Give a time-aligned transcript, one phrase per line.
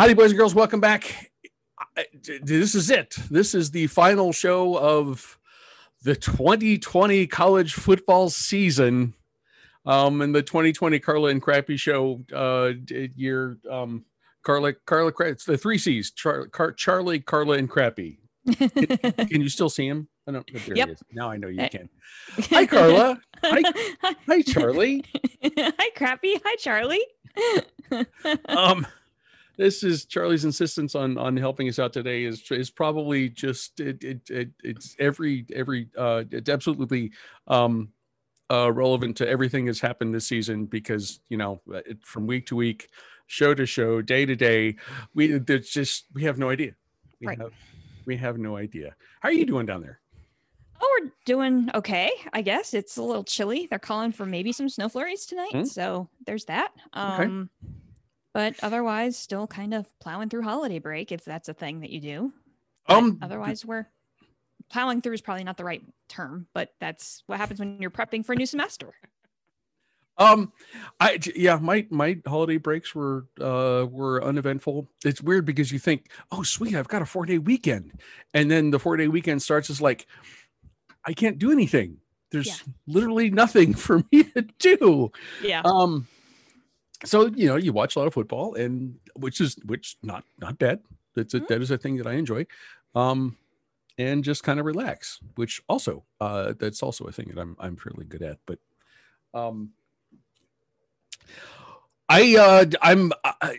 [0.00, 0.54] Howdy, boys and girls.
[0.54, 1.30] Welcome back.
[2.42, 3.16] This is it.
[3.30, 5.38] This is the final show of
[6.04, 9.12] the 2020 college football season.
[9.84, 13.58] Um, and the 2020 Carla and Crappy show uh, year.
[13.70, 14.06] Um,
[14.42, 18.20] Carla, Carla, it's the three C's Char- Car- Charlie, Carla, and Crappy.
[18.56, 20.08] Can you still see him?
[20.26, 20.96] I don't there Yep.
[21.12, 21.90] Now I know you can.
[22.48, 23.20] Hi, Carla.
[23.44, 23.62] Hi,
[24.26, 25.04] hi, Charlie.
[25.44, 26.40] Hi, Crappy.
[26.42, 27.04] Hi, Charlie.
[28.48, 28.86] um
[29.60, 34.02] this is charlie's insistence on on helping us out today is is probably just it,
[34.02, 37.12] it, it it's every every uh it's absolutely
[37.46, 37.90] um
[38.50, 42.56] uh relevant to everything that's happened this season because you know it, from week to
[42.56, 42.88] week
[43.26, 44.74] show to show day to day
[45.14, 46.72] we there's just we have no idea
[47.20, 47.38] we Right.
[47.38, 47.52] have
[48.06, 50.00] we have no idea how are you doing down there
[50.82, 52.72] Oh, we're doing okay, I guess.
[52.72, 53.66] It's a little chilly.
[53.68, 55.52] They're calling for maybe some snow flurries tonight.
[55.52, 55.64] Hmm.
[55.64, 56.72] So there's that.
[56.96, 57.28] Okay.
[58.32, 62.00] But otherwise, still kind of plowing through holiday break if that's a thing that you
[62.00, 62.32] do.
[62.86, 63.86] But um otherwise, we're
[64.70, 68.24] plowing through is probably not the right term, but that's what happens when you're prepping
[68.24, 68.94] for a new semester.
[70.18, 70.52] Um,
[71.00, 74.88] I yeah, my my holiday breaks were uh were uneventful.
[75.04, 78.00] It's weird because you think, oh sweet, I've got a four day weekend,
[78.34, 80.06] and then the four day weekend starts as like,
[81.06, 81.98] I can't do anything.
[82.32, 82.72] There's Yeah.
[82.86, 85.10] literally nothing for me to do.
[85.42, 85.62] Yeah.
[85.64, 86.06] Um,
[87.04, 90.58] so you know, you watch a lot of football, and which is which not not
[90.58, 90.80] bad.
[91.14, 91.48] That's a, Mhm.
[91.48, 92.46] that is a thing that I enjoy.
[92.94, 93.36] Um,
[93.98, 97.76] and just kind of relax, which also uh that's also a thing that I'm I'm
[97.76, 98.38] fairly good at.
[98.46, 98.58] But
[99.34, 99.70] um,
[102.08, 103.58] I uh I'm I,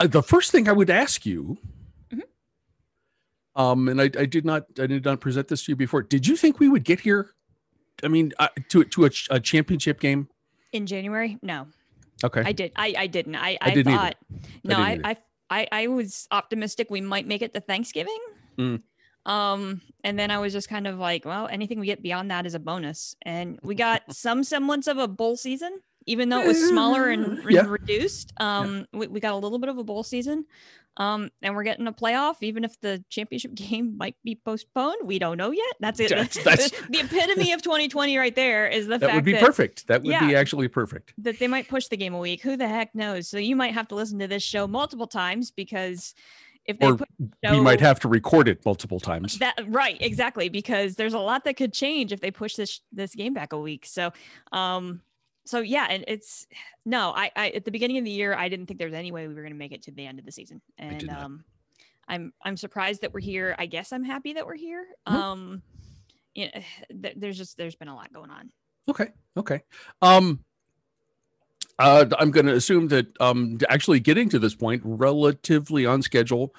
[0.00, 1.56] uh, the first thing I would ask you.
[2.10, 2.22] Mhm.
[3.56, 6.02] Um, and I, I did not I did not present this to you before.
[6.02, 7.34] Did you think we would get here?
[8.02, 10.28] I mean, uh, to to a, a championship game?
[10.74, 11.38] In January?
[11.40, 11.68] No,
[12.22, 12.42] Okay.
[12.44, 12.72] I did.
[12.76, 13.36] I, I didn't.
[13.36, 14.02] I, I I, didn't either.
[14.02, 14.16] thought,
[14.64, 14.98] no, I.
[15.04, 15.16] I,
[15.50, 18.18] I, I was optimistic we might make it to Thanksgiving.
[18.58, 18.82] Mm.
[19.26, 22.44] Um, and then I was just kind of like, well, anything we get beyond that
[22.46, 23.14] is a bonus.
[23.22, 27.24] And we got some semblance of a bowl season, even though it was smaller and,
[27.38, 27.66] and Yeah.
[27.66, 28.32] reduced.
[28.38, 30.44] Um, we, we got a little bit of a bowl season.
[30.96, 34.98] Um, and we're getting a playoff, even if the championship game might be postponed.
[35.04, 35.74] We don't know yet.
[35.80, 36.10] That's it.
[36.10, 39.42] That's- that's- the epitome of 2020 right there is the that fact would be that
[39.42, 39.86] perfect.
[39.88, 41.12] That would be actually perfect.
[41.18, 42.42] that they might push the game a week.
[42.42, 43.28] Who the heck knows?
[43.28, 46.14] So you might have to listen to this show multiple times because
[46.66, 47.08] if they Or put
[47.50, 49.38] we might have to record it multiple times.
[49.38, 53.14] that right exactly because there's a lot that could change if they push this this
[53.14, 53.84] game back a week.
[53.84, 54.12] So
[54.52, 55.02] um
[55.44, 56.46] so yeah, and it's
[56.84, 59.12] no, I, I at the beginning of the year I didn't think there was any
[59.12, 61.44] way we were going to make it to the end of the season, and um,
[62.08, 63.54] I'm I'm surprised that we're here.
[63.58, 64.86] I guess I'm happy that we're here.
[65.08, 65.12] Mhm.
[65.12, 65.62] Um,
[66.34, 66.60] you know,
[67.02, 68.50] th- there's just there's been a lot going on.
[68.88, 69.08] Okay.
[69.36, 69.62] Okay.
[70.02, 70.40] Um
[71.78, 76.54] uh I'm going to assume that um actually getting to this point relatively on schedule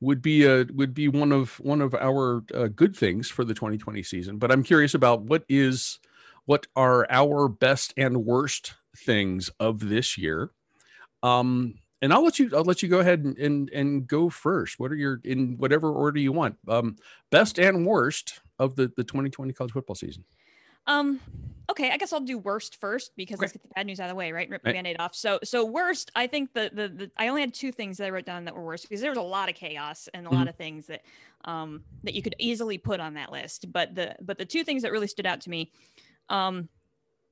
[0.00, 3.54] would be a would be one of one of our uh, good things for the
[3.54, 4.38] 2020 season.
[4.38, 5.98] But I'm curious about what is
[6.50, 10.50] what are our best and worst things of this year.
[11.22, 14.78] Um and I'll let you I'll let you go ahead and and, and go first.
[14.80, 16.58] What are your in whatever order you want?
[16.68, 16.96] Um
[17.30, 20.24] best and worst of the the 2020 college football season.
[20.86, 21.20] Um,
[21.70, 23.40] okay, I guess I'll do worst first because Okay.
[23.40, 24.48] let's get the bad news out of the way, right?
[24.48, 24.72] Rip the Right.
[24.72, 25.14] band-aid off.
[25.14, 28.10] So so worst, I think the, the the I only had two things that I
[28.10, 30.48] wrote down that were worst because there was a lot of chaos and a lot
[30.48, 31.02] of things that
[31.44, 33.70] um that you could easily put on that list.
[33.72, 35.72] But the but the two things that really stood out to me,
[36.30, 36.68] um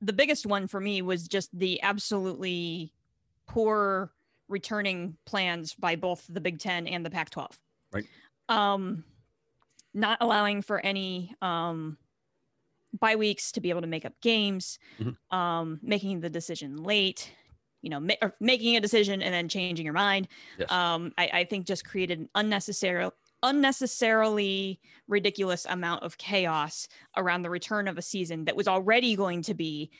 [0.01, 2.93] the biggest one for me was just the absolutely
[3.47, 4.11] poor
[4.47, 7.59] returning plans by both the Big Ten and the Pac 12.
[7.91, 8.05] Right.
[8.47, 9.03] Um
[9.93, 11.97] not allowing for any um
[12.99, 15.15] bye weeks to be able to make up games, Mhm.
[15.35, 17.31] um, making the decision late,
[17.83, 20.27] you know, ma- making a decision and then changing your mind.
[20.57, 20.71] Yes.
[20.71, 23.07] Um, I, I think just created an unnecessary,
[23.43, 26.87] unnecessarily ridiculous amount of chaos
[27.17, 29.91] around the return of a season that was already going to be,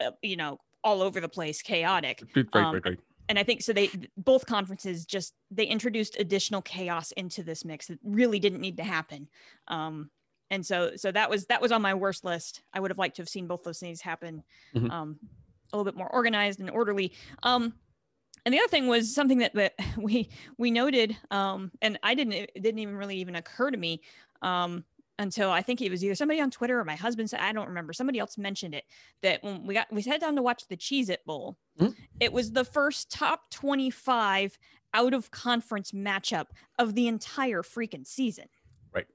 [0.00, 3.00] uh, you know, all over the place, chaotic Right, um, right, right.
[3.28, 3.72] and I think so.
[3.72, 8.76] They both conferences just they introduced additional chaos into this mix that really didn't need
[8.76, 9.28] to happen.
[9.68, 10.10] Um,
[10.50, 12.62] and so so that was that was on my worst list.
[12.72, 14.44] I would have liked to have seen both those things happen
[14.76, 14.90] Mhm.
[14.92, 15.18] um,
[15.72, 17.12] a little bit more organized and orderly.
[17.42, 17.74] Um,
[18.46, 22.32] and the other thing was something that, that we we noted, um, and I didn't
[22.32, 24.00] it didn't even really even occur to me
[24.40, 24.84] um,
[25.18, 27.68] until I think it was either somebody on Twitter or my husband said I don't
[27.68, 28.84] remember somebody else mentioned it
[29.22, 31.94] that when we got we sat down to watch the Cheez It Bowl, Mhm.
[32.20, 34.58] it was the first top twenty five
[34.94, 36.46] out of conference matchup
[36.78, 38.46] of the entire freaking season.
[38.94, 39.06] Right.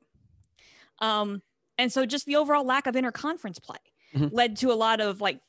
[0.99, 1.41] Um,
[1.77, 3.77] and so just the overall lack of interconference play
[4.13, 4.29] Mhm.
[4.33, 5.39] led to a lot of like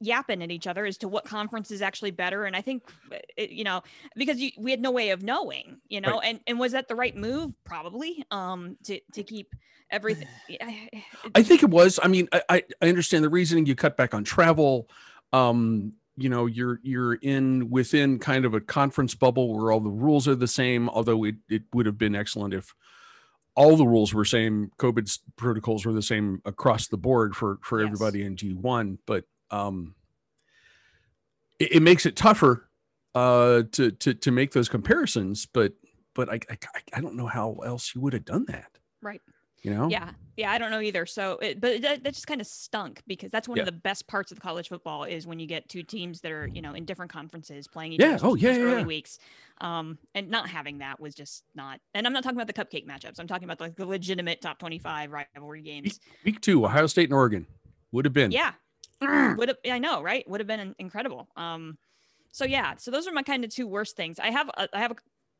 [0.00, 2.44] yapping at each other as to what conference is actually better.
[2.44, 2.84] And I think,
[3.36, 3.82] it, you know,
[4.16, 6.24] because you, we had no way of knowing, you know, right.
[6.24, 7.52] and, and was that the right move?
[7.64, 9.54] Probably um, to, to keep
[9.90, 10.28] everything.
[11.34, 11.98] I think it was.
[12.02, 14.88] I mean, I, I understand the reasoning you cut back on travel.
[15.32, 19.90] Um, you know, you're you're in within kind of a conference bubble where all the
[19.90, 20.88] rules are the same.
[20.88, 22.74] Although it, it would have been excellent if
[23.54, 24.70] all the rules were same.
[24.78, 27.86] COVID protocols were the same across the board for for yes.
[27.86, 29.94] everybody in g1 But um,
[31.58, 32.68] it, it makes it tougher
[33.14, 35.46] uh, to to to make those comparisons.
[35.46, 35.74] But
[36.14, 36.58] but I, I
[36.94, 38.78] I don't know how else you would have done that.
[39.02, 39.22] Right.
[39.62, 39.88] You know?
[39.88, 40.10] Yeah.
[40.36, 40.52] Yeah.
[40.52, 41.04] I don't know either.
[41.04, 43.62] So, it, but that, that just kind of stunk because that's one yeah.
[43.62, 46.46] of the best parts of college football is when you get two teams that are,
[46.46, 48.18] you know, in different conferences playing each yeah.
[48.22, 48.52] Oh, yeah.
[48.52, 48.86] yeah early yeah.
[48.86, 49.18] weeks.
[49.60, 52.86] Um, and not having that was just not, and I'm not talking about the cupcake
[52.86, 53.18] matchups.
[53.18, 55.84] I'm talking about like the legitimate top 25 rivalry games.
[55.84, 57.46] Week, week two, Ohio State and Oregon
[57.90, 58.30] would have been.
[58.30, 58.52] Yeah.
[59.00, 60.28] Would have, I know, right?
[60.28, 61.28] Would have been incredible.
[61.36, 61.78] Um,
[62.32, 64.18] so yeah, so those are my kind of two worst things.
[64.18, 64.96] I have, a, I have a,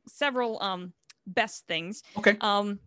[0.07, 0.93] several, um,
[1.27, 2.03] best things.
[2.17, 2.37] Okay.
[2.41, 2.81] Um,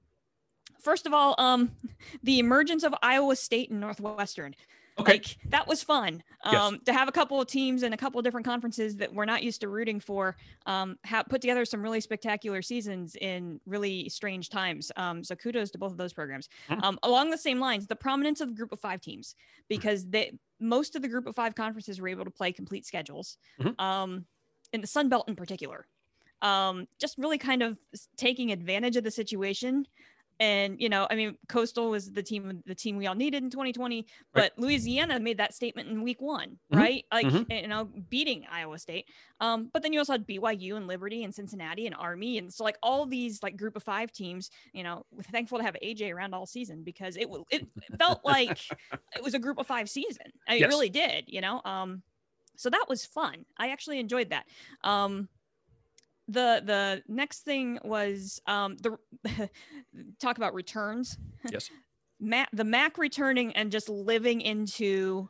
[0.82, 1.72] first of all, um,
[2.24, 4.56] the emergence of Iowa State and Northwestern.
[5.01, 5.13] Okay.
[5.13, 6.24] Like that was fun.
[6.44, 6.83] Um, yes.
[6.86, 9.44] to have a couple of teams and a couple of different conferences that we're not
[9.44, 14.50] used to rooting for, um, have put together some really spectacular seasons in really strange
[14.50, 14.92] times.
[14.98, 16.50] Um, so kudos to both of those programs.
[16.69, 16.83] Mm-hmm.
[16.83, 19.36] Um, along the same lines, the prominence of the group of five teams,
[19.69, 23.38] because they most of the group of five conferences were able to play complete schedules.
[23.59, 23.80] Mm-hmm.
[23.83, 24.25] Um,
[24.74, 25.86] in the Sun Belt in particular.
[26.42, 27.77] Um, just really kind of
[28.18, 29.86] taking advantage of the situation
[30.42, 33.50] and you know i mean coastal was the team the team we all needed in
[33.50, 36.78] 2020 but louisiana made that statement in week one mm-hmm.
[36.78, 37.06] right?
[37.12, 37.52] Like mm-hmm.
[37.52, 39.08] you know beating iowa state.
[39.40, 42.38] Um, but then you also had byu and liberty and cincinnati and army.
[42.38, 45.64] And so like all these like group of five teams you know we're thankful to
[45.64, 47.68] have aj around all season because it it
[48.00, 48.60] felt like
[49.16, 50.28] it was a group of five season.
[50.48, 50.68] I mean, yes.
[50.68, 51.62] it really did you know?
[51.66, 52.02] Um
[52.58, 53.46] so that was fun.
[53.58, 54.46] I actually enjoyed that.
[54.84, 55.30] Um
[56.31, 58.98] the the next thing was um the
[60.19, 61.18] talk about returns.
[61.50, 61.69] Yes.
[62.24, 65.28] Mac the mac returning and just living into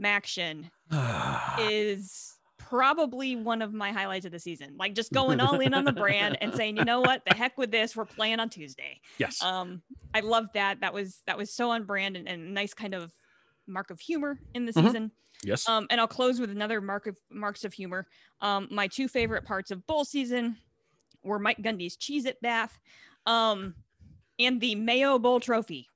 [0.00, 0.70] maction
[1.58, 4.76] is probably one of my highlights of the season.
[4.78, 7.22] Like just going all in on the brand and saying you know what?
[7.26, 7.96] The heck with this.
[7.96, 9.00] We're playing on tuesday.
[9.18, 9.42] Yes.
[9.42, 9.82] Um
[10.14, 10.82] i love that.
[10.82, 13.12] That was that was so on brand and, and nice kind of
[13.66, 14.86] mark of humor in the mm-hmm.
[14.86, 15.10] season
[15.44, 15.68] Yes.
[15.68, 18.06] Um, and I'll close with another mark of marks of humor.
[18.40, 20.56] Um, my two favorite parts of bowl season
[21.22, 22.78] were Mike Gundy's Cheez It bath,
[23.26, 23.74] um,
[24.38, 25.88] and the Mayo Bowl trophy.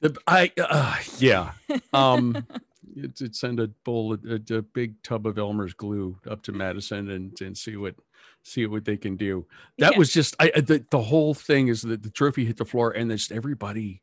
[0.00, 1.52] The, I uh, yeah.
[1.92, 2.46] Um,
[2.96, 7.40] it, send a bowl, a, a, big tub of Elmer's glue up to Madison and
[7.40, 7.94] and see what
[8.42, 9.46] see what they can do.
[9.78, 9.98] That yeah.
[9.98, 13.10] was just I the, the whole thing is that the trophy hit the floor and
[13.10, 14.02] just everybody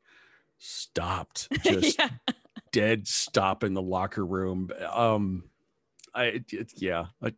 [0.58, 2.10] stopped just yeah
[2.76, 4.70] dead stop in the locker room.
[4.92, 5.46] Um,
[6.14, 7.06] I it, yeah.
[7.22, 7.36] like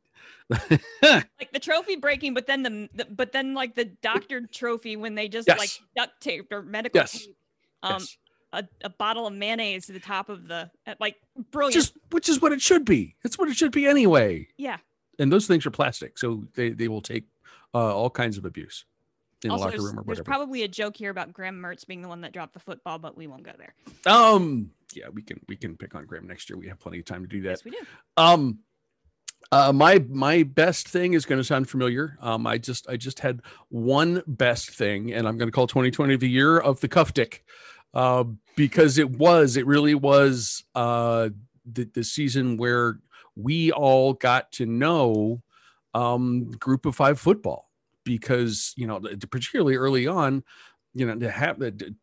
[0.49, 5.27] the trophy breaking, but then the, the, but then like the doctored trophy when they
[5.27, 5.59] just yes.
[5.59, 7.11] like duct taped or medical yes.
[7.11, 7.37] tape,
[7.83, 8.17] um, yes.
[8.53, 11.17] a, a bottle of mayonnaise to the top of the uh, like
[11.51, 11.75] brilliant.
[11.75, 13.15] Just which is what it should be.
[13.23, 14.47] It's what it should be anyway.
[14.57, 14.77] Yeah.
[15.19, 17.25] And those things are plastic, so they they will take
[17.75, 18.85] uh, all kinds of abuse
[19.43, 20.15] in also, the locker room or whatever.
[20.15, 22.99] There's probably a joke here about Graham Mertz being the one that dropped the football,
[22.99, 23.73] but we won't go there.
[24.11, 26.57] Um, yeah, we can we can pick on Graham next year.
[26.57, 27.49] We have plenty of time to do that.
[27.49, 27.77] Yes, we do.
[28.15, 28.59] Um,
[29.51, 32.17] uh, my my best thing is going to sound familiar.
[32.21, 36.15] Um, I just I just had one best thing, and I'm going to call 2020
[36.17, 37.41] the year of the Kuftic,
[37.93, 38.25] uh,
[38.55, 41.29] because it was it really was uh,
[41.71, 42.99] the the season where
[43.35, 45.41] we all got to know
[45.93, 47.66] um, group of five football
[48.07, 50.43] because you know particularly early on
[50.93, 51.93] you know to have the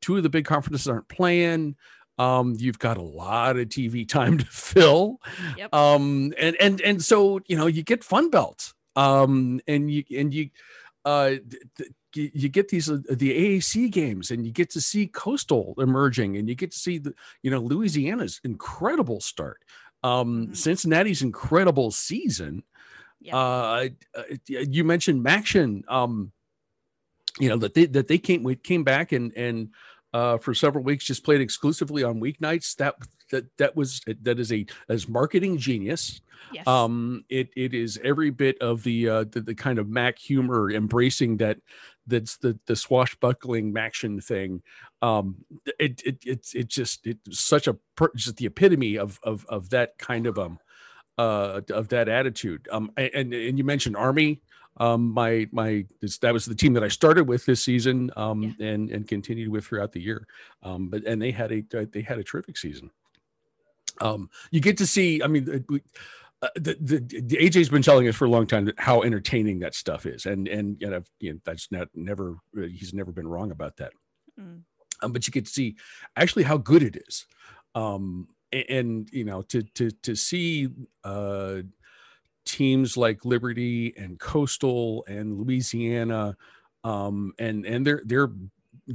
[0.00, 1.76] two of the big conferences aren't playing
[2.18, 5.20] um you've got a lot of tv time to fill
[5.56, 5.72] yep.
[5.74, 10.32] um and and and so you know you get Sun Belts um and you and
[10.32, 10.48] you
[11.04, 11.34] uh
[11.76, 16.36] th- you get these uh, the AAC games and you get to see coastal emerging
[16.36, 19.60] and you get to see the you know Louisiana's incredible start
[20.04, 20.54] um mm-hmm.
[20.54, 22.62] Cincinnati's incredible season
[23.24, 23.36] yeah.
[23.36, 25.82] Uh, uh you mentioned Maction.
[25.90, 26.32] Um,
[27.40, 29.70] you know that they that they came we came back and and
[30.12, 32.76] uh, for several weeks just played exclusively on weeknights.
[32.76, 32.94] That
[33.30, 36.20] that that was that is a as marketing genius.
[36.52, 36.66] Yes.
[36.66, 40.70] Um, it it is every bit of the uh, the, the kind of Mac humor,
[40.70, 41.58] embracing that
[42.06, 44.62] that's the the swashbuckling Maction thing.
[45.02, 45.44] Um,
[45.80, 47.76] it it it's it just it's such a
[48.14, 50.58] just the epitome of of of that kind of um
[51.18, 52.68] uh, of that attitude.
[52.70, 54.40] Um, and and you mentioned Army.
[54.78, 55.86] Um, my my
[56.20, 58.10] that was the team that I started with this season.
[58.16, 58.68] Um, yeah.
[58.68, 60.26] and and continued with throughout the year.
[60.62, 62.90] Um, but and they had a they had a terrific season.
[64.00, 65.22] Um, you get to see.
[65.22, 65.64] I mean,
[66.42, 69.74] uh, the, the, the AJ's been telling us for a long time how entertaining that
[69.74, 73.50] stuff is, and and you know, you know that's not never he's never been wrong
[73.50, 73.92] about that.
[74.38, 74.62] Mm.
[75.02, 75.76] Um, but you get to see
[76.16, 77.26] actually how good it is,
[77.74, 78.28] um,
[78.68, 80.68] and, you know to to to see
[81.02, 81.56] uh,
[82.44, 86.36] teams like Liberty and Coastal and Louisiana,
[86.84, 88.30] um, and and they're they're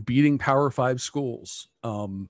[0.06, 1.68] beating Power Five schools.
[1.84, 2.30] Um,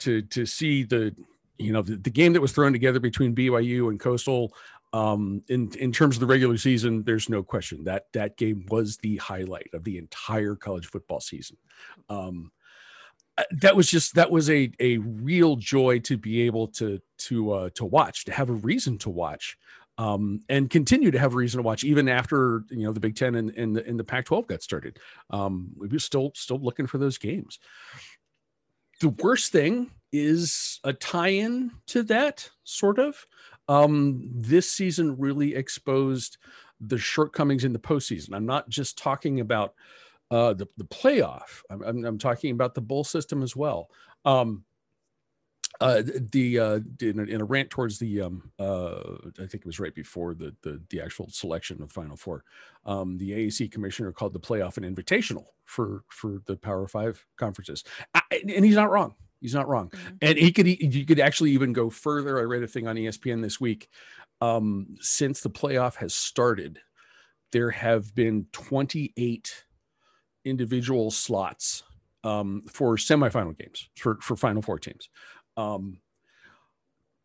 [0.00, 1.14] to to see the
[1.58, 4.52] you know the, the game that was thrown together between BYU and Coastal
[4.92, 8.96] um, in in terms of the regular season, there's no question that that game was
[8.98, 11.56] the highlight of the entire college football season.
[12.08, 12.50] Um,
[13.50, 17.70] that was just that was a a real joy to be able to to uh,
[17.74, 19.56] to watch, to have a reason to watch,
[19.98, 23.16] um, and continue to have a reason to watch even after you know the Big
[23.16, 24.98] Ten and, and the and the Pac-12 got started.
[25.30, 27.58] Um, we were still still looking for those games.
[29.00, 33.26] The worst thing is a tie-in to that sort of.
[33.68, 36.38] Um, this season really exposed
[36.80, 38.34] the shortcomings in the postseason.
[38.34, 39.74] I'm not just talking about
[40.30, 41.62] uh, the the playoff.
[41.70, 43.90] I'm, I'm, I'm, talking about the bowl system as well.
[44.24, 44.64] Um,
[45.80, 49.00] uh, the uh, in a, in, a, rant towards the um, uh,
[49.38, 52.44] I think it was right before the the, the actual selection of Final Four,
[52.84, 57.82] um, the AAC commissioner called the playoff an invitational for for the Power Five conferences,
[58.14, 59.14] I, and he's not wrong.
[59.40, 60.16] He's not wrong, mm-hmm.
[60.20, 62.38] and he could you could actually even go further.
[62.38, 63.88] I read a thing on ESPN this week.
[64.42, 66.78] Um, since the playoff has started,
[67.52, 69.64] there have been 28
[70.44, 71.82] individual slots
[72.24, 75.08] um, for semifinal games for for Final Four teams.
[75.56, 75.98] Um,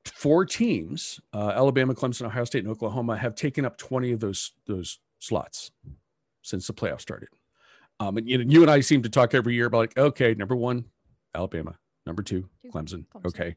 [0.06, 4.52] four teams, uh, Alabama, Clemson, Ohio State, and Oklahoma, have taken up 20 of those
[4.68, 5.72] those slots
[6.42, 7.30] since the playoff started.
[8.00, 10.34] Um, and you know, you and I seem to talk every year about like, okay,
[10.34, 10.86] number one,
[11.34, 13.06] Alabama, number two, Clemson.
[13.08, 13.26] Clemson.
[13.28, 13.56] Okay.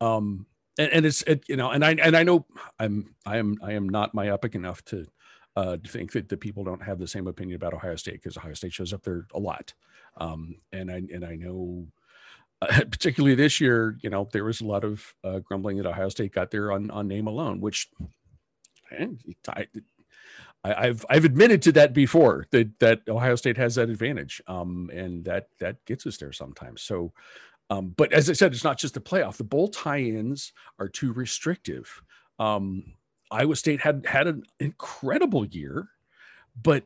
[0.00, 0.46] Um,
[0.78, 2.46] and, and it's it, you know, and I and I know
[2.78, 5.06] I'm I am I am not myopic enough to
[5.58, 8.54] uh, think that the people don't have the same opinion about Ohio State because Ohio
[8.54, 9.74] State shows up there a lot.
[10.16, 11.88] Um, and I and I know
[12.62, 16.10] uh, particularly this year, you know, there was a lot of uh, grumbling that Ohio
[16.10, 17.88] State got there on on name alone, which
[19.48, 19.66] I,
[20.62, 24.90] I, have I've admitted to that before that that Ohio State has that advantage, um,
[24.94, 26.82] and that that gets us there sometimes.
[26.82, 27.12] So,
[27.68, 29.38] um, but as I said, it's not just the playoff.
[29.38, 32.00] The bowl tie-ins are too restrictive.
[32.38, 32.94] Um,
[33.30, 35.88] Iowa State had had an incredible year,
[36.60, 36.84] but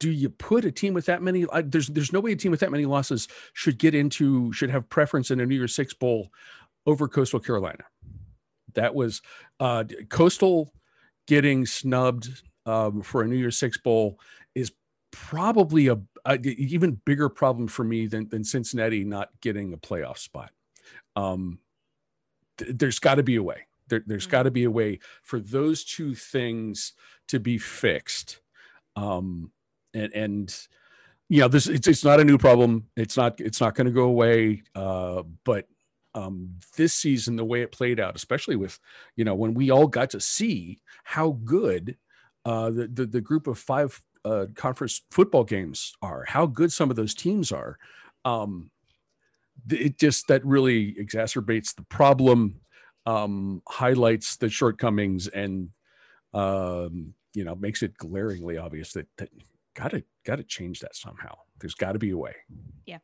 [0.00, 1.46] do you put a team with that many?
[1.46, 4.70] Uh, there's there's no way a team with that many losses should get into should
[4.70, 6.30] have preference in a New Year's Six bowl
[6.86, 7.84] over Coastal Carolina.
[8.74, 9.20] That was
[9.60, 10.72] uh, Coastal
[11.26, 14.18] getting snubbed um, for a New Year's Six bowl
[14.54, 14.72] is
[15.10, 20.18] probably a, a, even bigger problem for me than than Cincinnati not getting a playoff
[20.18, 20.50] spot.
[21.14, 21.58] Um,
[22.56, 23.66] th- there's got to be a way.
[23.90, 26.94] There, has got to be a way for those two things
[27.28, 28.40] to be fixed.
[28.96, 29.52] Um,
[29.92, 30.66] and, and
[31.28, 32.86] you know, this it's, it's not a new problem.
[32.96, 34.62] It's not it's not going to go away.
[34.74, 35.66] Uh, but
[36.14, 38.78] um, this season, the way it played out, especially with
[39.16, 41.96] you know when we all got to see how good
[42.44, 46.90] uh, the, the the group of five uh, conference football games are, how good some
[46.90, 47.78] of those teams are.
[48.24, 48.70] Um,
[49.70, 52.60] it just that really exacerbates the problem
[53.10, 55.70] um, highlights the shortcomings and
[56.32, 59.30] um, you know makes it glaringly obvious that, that
[59.74, 61.34] gotta gotta change that somehow.
[61.60, 62.34] There's got to be a way.
[62.86, 62.98] Yeah.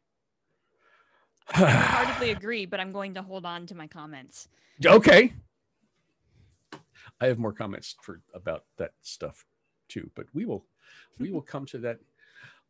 [1.55, 4.49] I hardly agree, but I'm going to hold on to my comments.
[4.85, 5.33] Okay.
[7.21, 9.45] I have more comments for about that stuff
[9.89, 10.65] too, but we will
[11.19, 11.99] we will come to that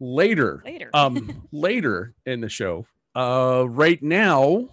[0.00, 0.62] later.
[0.64, 0.90] Later.
[0.94, 2.86] um later in the show.
[3.14, 4.68] Uh right now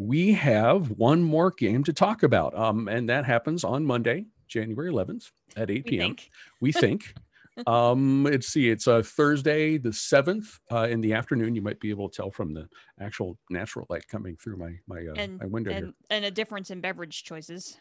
[0.00, 2.58] we have one more game to talk about.
[2.58, 6.16] Um, and that happens on Monday, January 11th at 8 p.m.
[6.58, 7.14] We think.
[7.66, 11.54] um, let's see, it's a uh, Thursday, the 7th uh, in the afternoon.
[11.54, 12.66] You might be able to tell from the
[12.98, 15.94] actual natural light coming through my my, uh, and, my window and, here.
[16.08, 17.78] And a difference in beverage choices.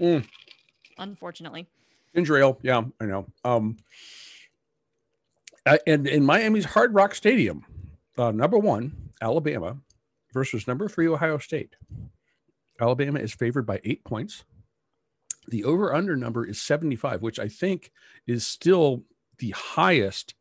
[0.00, 0.26] Mm.
[0.98, 1.68] Unfortunately.
[2.12, 3.26] Ginger ale, yeah, I know.
[3.44, 3.76] Um,
[5.64, 7.64] uh, and in Miami's Hard Rock Stadium,
[8.18, 9.76] uh, number one, Alabama
[10.32, 11.76] versus number three, Ohio State.
[12.80, 14.44] Alabama is favored by eight points.
[15.48, 17.92] The over under number is 75, which I think
[18.26, 19.04] is still
[19.38, 20.34] the highest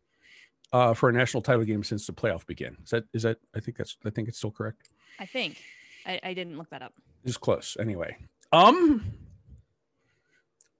[0.73, 2.77] uh, for a national title game since the playoff began.
[2.83, 4.89] Is that, is that, I think that's, I think it's still correct.
[5.19, 5.57] I think
[6.05, 6.93] I, I didn't look that up.
[7.23, 8.15] It's close anyway.
[8.51, 9.03] Um,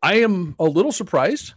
[0.01, 1.53] I am a little surprised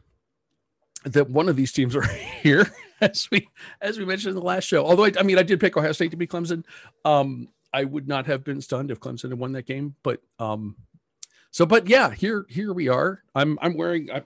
[1.05, 2.03] that one of these teams are
[2.43, 2.67] here
[3.11, 3.49] as we
[3.81, 4.85] as we mentioned in the last show.
[4.85, 6.65] Although I, I, mean, I did pick Ohio State to be Clemson.
[7.05, 9.95] Um, I would not have been stunned if Clemson had won that game.
[10.03, 10.77] But um,
[11.51, 13.23] so but yeah, here here we are.
[13.35, 14.11] I'm I'm wearing.
[14.11, 14.23] I,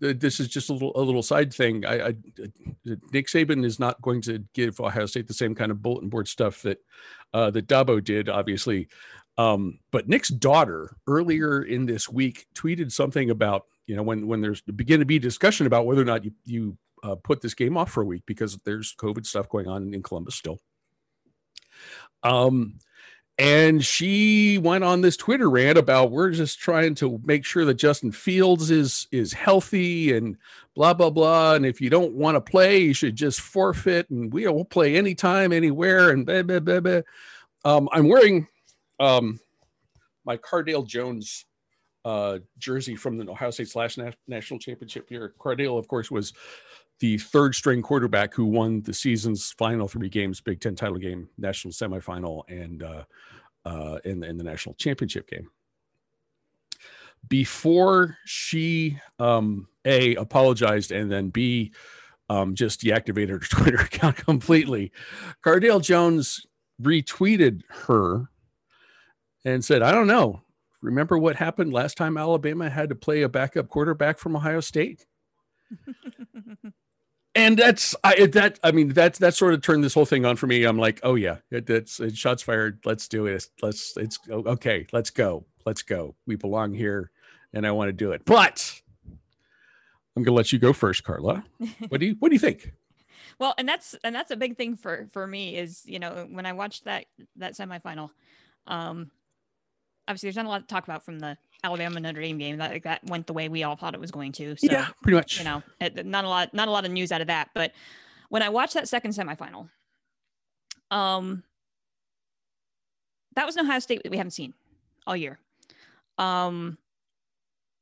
[0.00, 1.84] this is just a little a little side thing.
[1.84, 2.14] I, I,
[2.84, 6.28] Nick Saban is not going to give Ohio State the same kind of bulletin board
[6.28, 6.78] stuff that
[7.34, 8.88] uh, that Dabo did, obviously.
[9.38, 14.40] Um, but Nick's daughter earlier in this week tweeted something about you know when when
[14.40, 17.76] there's begin to be discussion about whether or not you you uh, put this game
[17.76, 20.58] off for a week because there's COVID stuff going on in Columbus still.
[22.22, 22.78] Um,
[23.38, 27.74] and she went on this Twitter rant about we're just trying to make sure that
[27.74, 30.36] Justin Fields is is healthy and
[30.74, 31.54] blah blah blah.
[31.54, 34.10] And if you don't want to play, you should just forfeit.
[34.10, 36.10] And we will play anytime, anywhere.
[36.10, 37.00] And blah, blah, blah, blah.
[37.64, 38.48] Um, I'm wearing
[38.98, 39.38] um,
[40.24, 41.46] my Cardale Jones
[42.04, 45.32] uh, jersey from the Ohio State slash national championship year.
[45.38, 46.32] Cardale, of course, was
[47.00, 51.28] the third string quarterback who won the season's final three games, Big Ten title game,
[51.38, 53.04] national semifinal, and uh,
[53.64, 55.48] uh, in, in the national championship game.
[57.28, 61.72] Before she um, a apologized and then b
[62.30, 64.92] um, just deactivated her Twitter account completely,
[65.44, 66.46] Cardale Jones
[66.80, 68.28] retweeted her
[69.44, 70.42] and said, "I don't know.
[70.80, 75.06] Remember what happened last time Alabama had to play a backup quarterback from Ohio State?"
[77.38, 80.36] and that's I that I mean that that sort of turned this whole thing on
[80.36, 80.64] for me.
[80.64, 82.80] I'm like, oh yeah, it, it's, it's shots fired.
[82.84, 83.46] Let's do it.
[83.62, 84.86] Let's it's okay.
[84.92, 85.44] Let's go.
[85.64, 86.16] Let's go.
[86.26, 87.10] We belong here,
[87.52, 88.24] and I want to do it.
[88.24, 88.80] But
[90.16, 91.44] I'm gonna let you go first, Carla.
[91.88, 92.72] What do you What do you think?
[93.38, 96.44] well, and that's and that's a big thing for for me is you know when
[96.44, 97.04] I watched that
[97.36, 98.10] that semifinal,
[98.66, 99.12] um,
[100.08, 102.56] obviously there's not a lot to talk about from the Alabama Notre Dame game.
[102.58, 104.56] That that went the way we all thought it was going to.
[104.56, 105.38] So, yeah, pretty much.
[105.38, 105.62] You know,
[106.04, 107.50] not a lot, not a lot of news out of that.
[107.54, 107.72] But
[108.30, 109.68] when I watched that second semifinal,
[110.90, 111.42] um,
[113.36, 114.54] that was an Ohio State that we haven't seen
[115.06, 115.38] all year.
[116.16, 116.78] Um,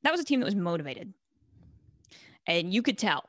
[0.02, 1.12] that was a team that was motivated,
[2.46, 3.28] and you could tell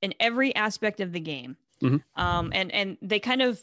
[0.00, 1.56] in every aspect of the game.
[1.82, 2.20] Mm-hmm.
[2.20, 3.62] Um, and and they kind of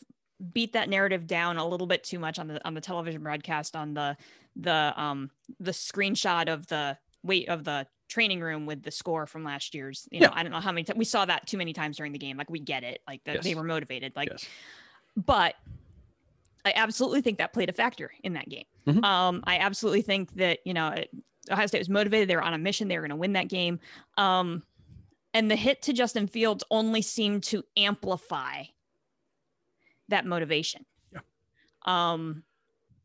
[0.53, 3.75] beat that narrative down a little bit too much on the on the television broadcast
[3.75, 4.15] on the
[4.55, 5.29] the um
[5.59, 10.07] the screenshot of the weight of the training room with the score from last year's
[10.11, 12.11] you know i don't know how many times we saw that too many times during
[12.11, 13.43] the game like we get it like the, yes.
[13.43, 14.45] they were motivated like yes.
[15.15, 15.55] but
[16.65, 19.03] i absolutely think that played a factor in that game mm-hmm.
[19.03, 20.93] um i absolutely think that you know
[21.51, 23.47] ohio state was motivated they were on a mission they were going to win that
[23.47, 23.79] game
[24.17, 24.61] um
[25.33, 28.63] and the hit to justin fields only seemed to amplify
[30.09, 30.85] that motivation.
[31.11, 31.19] Yeah.
[31.85, 32.43] Um,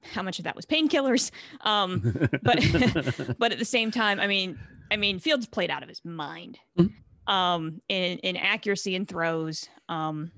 [0.03, 1.31] how much of that was painkillers?
[1.61, 2.01] Um,
[2.43, 4.59] but but at the same time, I mean,
[4.91, 7.33] I mean, Fields played out of his mind mm-hmm.
[7.33, 9.69] um, in in accuracy and throws.
[9.89, 10.33] Um,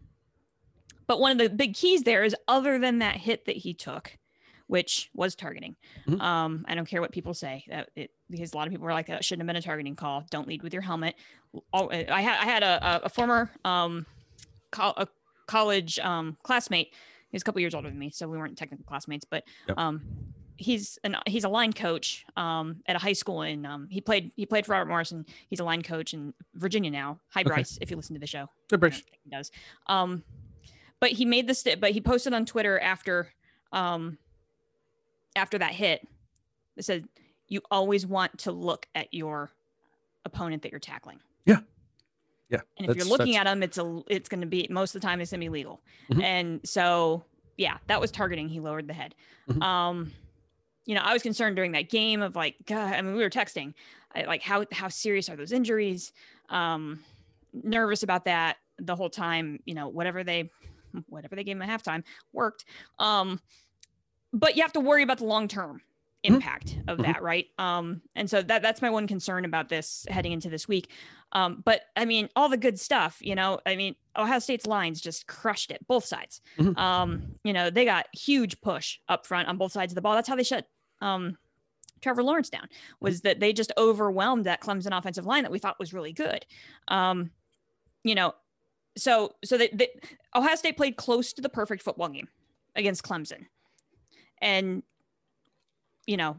[1.07, 4.17] but one of the big keys there is, other than that hit that he took,
[4.67, 5.77] which was targeting.
[6.07, 6.21] Mm-hmm.
[6.21, 8.93] Um, I don't care what people say that it, because a lot of people were
[8.93, 10.25] like, that shouldn't have been a targeting call.
[10.31, 11.15] Don't lead with your helmet.
[11.75, 14.07] I had I had a, a former um,
[14.71, 15.07] call, a
[15.47, 16.95] college um, classmate.
[17.31, 19.79] He's a couple years older than me, so we weren't technical classmates, but yep.
[19.79, 20.03] um,
[20.57, 24.33] he's an he's a line coach um, at a high school and um, he played
[24.37, 25.27] he played for Robert Morrison.
[25.49, 27.19] He's a line coach in Virginia now.
[27.31, 27.83] Hi Bryce, okay.
[27.83, 28.49] if you listen to the show.
[28.71, 29.03] Hi Bryce.
[29.25, 29.51] He does.
[29.87, 30.23] Um,
[31.01, 33.29] but he made this but he posted on Twitter after
[33.73, 34.19] um,
[35.37, 36.07] after that hit.
[36.77, 37.09] It said
[37.49, 39.51] you always want to look at your
[40.25, 41.21] opponent that you're tackling.
[41.45, 41.61] Yeah.
[42.53, 42.61] Yeah.
[42.79, 45.07] And if you're looking at them, it's a it's going to be most of the
[45.07, 45.81] time it's going to be legal.
[46.11, 46.21] Mm-hmm.
[46.21, 47.25] And so
[47.57, 48.49] yeah, that was targeting.
[48.49, 49.15] He lowered the head.
[49.49, 49.63] Mm-hmm.
[49.63, 50.13] Um,
[50.85, 53.31] you know, I was concerned during that game of like, God, I mean, we were
[53.31, 53.73] texting,
[54.15, 56.13] like how how serious are those injuries?
[56.51, 57.01] Um,
[57.55, 59.61] nervous about that the whole time.
[59.65, 60.51] You know, whatever they
[61.09, 62.67] whatever they gave him at halftime worked.
[62.99, 63.41] Um,
[64.33, 65.81] but you have to worry about the long term.
[66.25, 66.89] Impact mm-hmm.
[66.89, 67.47] of that, right?
[67.59, 70.91] Um, and so that that's my one concern about this heading into this week.
[71.33, 75.01] Um, but I mean, all the good stuff, you know, I mean, Ohio State's lines
[75.01, 76.41] just crushed it, both sides.
[76.59, 76.79] Mm-hmm.
[76.79, 80.15] Um, you know, they got huge push up front on both sides of the ball.
[80.15, 80.67] That's how they shut
[81.01, 81.37] um,
[82.03, 82.69] Trevor Lawrence down,
[83.01, 83.29] was mm-hmm.
[83.29, 86.45] that they just overwhelmed that Clemson offensive line that we thought was really good.
[86.89, 87.31] Um,
[88.05, 88.35] you know,
[88.97, 89.89] so so that
[90.35, 92.29] Ohio State played close to the perfect football game
[92.77, 93.47] against Clemson,
[94.41, 94.83] and
[96.07, 96.37] you know,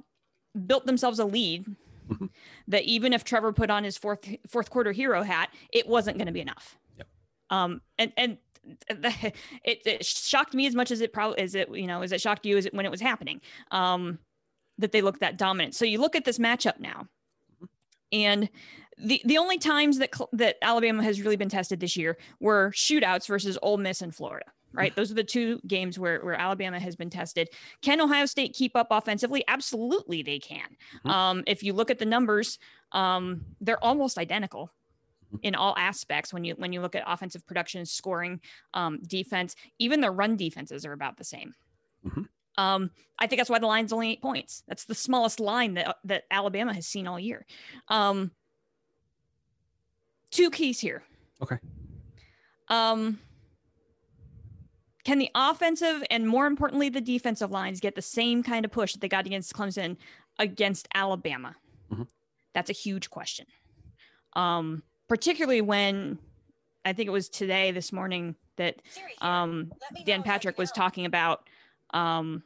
[0.66, 1.66] built themselves a lead
[2.10, 2.26] Mm-hmm.
[2.68, 6.26] that even if Trevor put on his fourth fourth quarter hero hat, it wasn't going
[6.26, 6.78] to be enough.
[6.98, 7.08] Yep.
[7.50, 8.38] Um, and and
[8.90, 12.22] it, it, shocked me as much as it probably as it you know as it
[12.22, 13.42] shocked you as it when it was happening.
[13.72, 14.20] Um,
[14.80, 15.76] that they looked that dominant.
[15.76, 17.08] So you look at this matchup now,
[17.56, 17.66] mm-hmm.
[18.12, 18.50] and
[18.98, 23.28] the the only times that that Alabama has really been tested this year were shootouts
[23.28, 24.52] versus Ole Miss and Florida.
[24.74, 24.96] Right?
[24.96, 27.50] Those are the two games where, where Alabama has been tested.
[27.82, 29.44] Can Ohio State keep up offensively?
[29.48, 30.68] Absolutely, they can.
[30.98, 31.10] Mm-hmm.
[31.10, 32.60] Um, if you look at the numbers,
[32.92, 34.72] um, they're almost identical
[35.28, 35.38] mm-hmm.
[35.44, 38.42] in all aspects when you when you look at offensive production, scoring,
[38.74, 39.56] um, defense.
[39.80, 41.54] Even the run defenses are about the same.
[42.06, 42.24] Mm-hmm.
[42.58, 44.64] Um, I think that's why the line's only eight points.
[44.68, 47.46] That's the smallest line that that Alabama has seen all year.
[47.88, 48.32] Um,
[50.32, 51.04] two keys here.
[51.42, 51.58] Okay.
[52.70, 53.20] Um,
[55.04, 58.94] can the offensive and more importantly the defensive lines get the same kind of push
[58.94, 59.98] that they got against Clemson
[60.40, 61.56] against Alabama?
[61.92, 62.04] Mm-hmm.
[62.54, 63.46] That's a huge question.
[64.34, 66.18] Um, particularly when
[66.86, 68.82] I think it was today, this morning, that
[69.22, 69.72] um,
[70.06, 71.50] Dan Patrick was talking about
[71.94, 72.44] um,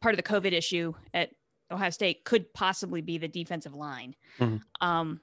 [0.00, 1.30] part of the COVID issue at
[1.70, 4.14] Ohio State could possibly be the defensive line.
[4.38, 4.56] Mm-hmm.
[4.86, 5.20] Um,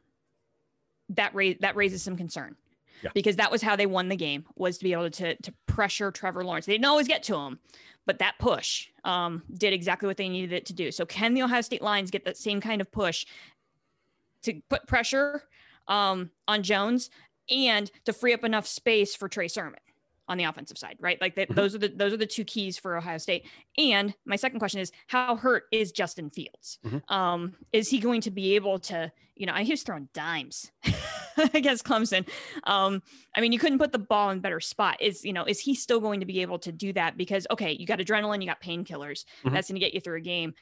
[1.10, 2.56] that raise that raises some concern.
[3.04, 3.10] Yeah.
[3.14, 6.12] Because that was how they won the game was to be able to to pressure
[6.12, 6.66] Trevor Lawrence.
[6.66, 7.60] They didn't always get to him,
[8.06, 10.92] but that push um, did exactly what they needed it to do.
[10.92, 13.26] So can the Ohio State Lions get that same kind of push
[14.44, 15.44] to put pressure
[15.88, 17.10] um, on Jones
[17.50, 19.80] and to free up enough space for Trey Sermon?
[20.32, 21.20] On the offensive side, right?
[21.20, 21.56] Like that, mm-hmm.
[21.56, 23.46] those are the those are the two keys for Ohio State.
[23.78, 26.80] And my second question is, how hurt is Justin Fields?
[26.86, 27.14] Mm-hmm.
[27.14, 30.72] Um, is he going to be able to, you know, he was throwing dimes
[31.54, 32.26] against Clemson.
[32.64, 33.04] Um,
[33.36, 35.02] I mean, you couldn't put the ball in better spot.
[35.02, 37.18] Is you know, is he still going to be able to do that?
[37.18, 39.54] Because okay, you got adrenaline, you got painkillers, mm-hmm.
[39.54, 40.54] that's going to get you through a game.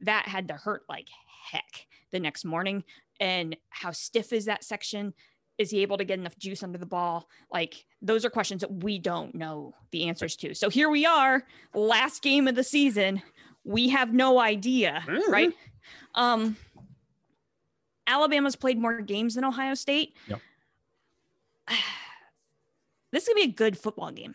[0.00, 1.08] That had to hurt like
[1.52, 2.82] heck the next morning.
[3.20, 5.12] And how stiff is that section?
[5.58, 7.28] Is he able to get enough juice under the ball?
[7.52, 10.54] Like those are questions that we don't know the answers to.
[10.54, 11.44] So here we are,
[11.74, 13.20] last game of the season.
[13.64, 15.30] We have no idea, mm-hmm.
[15.30, 15.52] right?
[16.14, 16.56] Um,
[18.06, 20.14] Alabama's played more games than Ohio State.
[20.28, 20.40] Yep.
[23.10, 24.34] This is gonna be a good football game.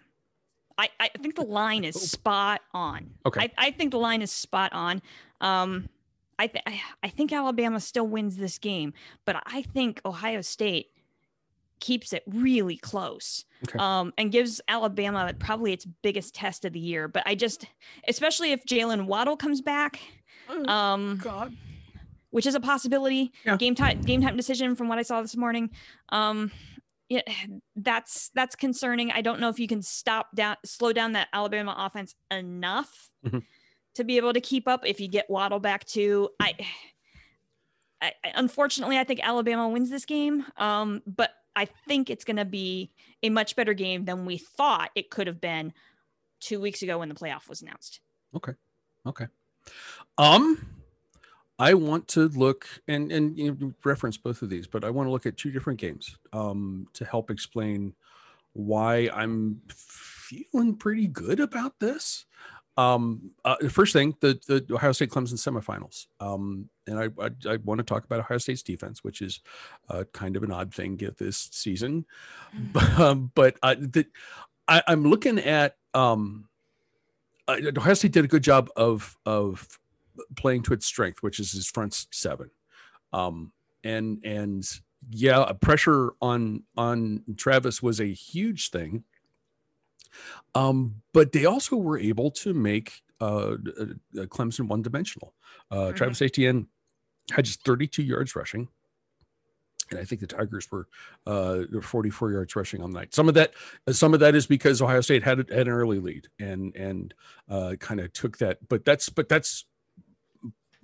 [0.80, 3.12] I, I think the line is spot on.
[3.24, 3.52] Okay.
[3.58, 5.00] I, I think the line is spot on.
[5.40, 5.90] Um,
[6.40, 6.64] I, th-
[7.04, 8.94] I think Alabama still wins this game,
[9.26, 10.88] but I think Ohio State
[11.84, 13.78] keeps it really close okay.
[13.78, 17.10] um, and gives Alabama probably its biggest test of the year.
[17.10, 17.66] But I just,
[18.08, 20.00] especially if Jaylen Waddle comes back,
[20.48, 21.54] oh, um, God.
[22.30, 23.34] which is a possibility.
[23.46, 23.58] Yeah.
[23.58, 25.72] Game time, game time decision from what I saw this morning.
[26.08, 26.52] Um,
[27.10, 27.22] yeah,
[27.76, 29.12] that's that's concerning.
[29.12, 33.40] I don't know if you can stop down, slow down that Alabama offense enough mm-hmm.
[33.96, 34.86] to be able to keep up.
[34.86, 36.54] If you get Waddle back too, I.
[38.02, 40.44] I, unfortunately, I think Alabama wins this game.
[40.58, 44.92] Um, but I think it's going to be a much better game than we thought
[44.96, 45.74] it could have been
[46.40, 48.00] two weeks ago when the playoff was announced.
[48.36, 48.54] Okay.
[49.06, 49.28] Okay.
[50.18, 50.66] Um,
[51.60, 55.08] I want to look and and you know, reference both of these, but I want
[55.08, 57.94] to look at two different games um, to help explain
[58.54, 62.26] why I'm feeling pretty good about this.
[62.76, 66.08] Um, uh, the first thing, the the Ohio State Clemson semifinals.
[66.20, 69.40] Um, and I, I, I want to talk about Ohio State's defense, which is
[69.90, 72.06] uh, kind of an odd thing this season.
[72.56, 72.72] Mm-hmm.
[72.72, 74.06] But, um, but uh, the,
[74.68, 76.50] I, am looking at um,
[77.48, 79.80] uh, Ohio State did a good job of of
[80.36, 82.50] playing to its strength, which is his front seven.
[83.12, 83.52] Um,
[83.84, 84.68] and and
[85.12, 89.04] yeah, pressure on on Travis was a huge thing.
[90.56, 95.34] Um, but they also were able to make uh, uh, Clemson one dimensional.
[95.72, 95.96] Uh, mm-hmm.
[95.96, 96.68] Travis Etienne
[97.32, 98.68] had just 32 yards rushing.
[99.92, 100.88] And I think the Tigers were
[101.28, 103.14] uh, 44 yards rushing on the night.
[103.14, 103.54] Some of that,
[103.90, 107.14] some of that is because Ohio State had, had an early lead and and
[107.50, 108.60] uh, kind of took that.
[108.68, 109.66] But that's but that's